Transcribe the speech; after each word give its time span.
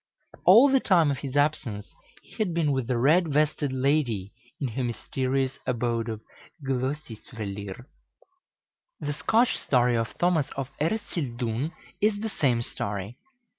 All 0.45 0.67
the 0.67 0.79
time 0.79 1.11
of 1.11 1.19
his 1.19 1.37
absence 1.37 1.93
he 2.23 2.33
had 2.37 2.55
been 2.55 2.71
with 2.71 2.87
the 2.87 2.97
red 2.97 3.27
vested 3.31 3.71
lady 3.71 4.33
in 4.59 4.69
her 4.69 4.83
mysterious 4.83 5.59
abode 5.67 6.09
of 6.09 6.21
Glœsisvellir. 6.65 7.85
The 8.99 9.13
Scotch 9.13 9.55
story 9.59 9.95
of 9.95 10.17
Thomas 10.17 10.49
of 10.57 10.69
Ercildoune 10.81 11.73
is 12.01 12.19
the 12.19 12.29
same 12.29 12.63
story. 12.63 13.19